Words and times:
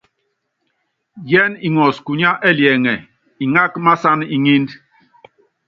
Yɛs 1.29 1.53
ŋɔs 1.73 1.97
kunya 2.05 2.31
ɛliɛŋɛ 2.47 2.93
iŋák 3.43 3.73
masán 3.85 4.19
iŋínd. 4.35 4.69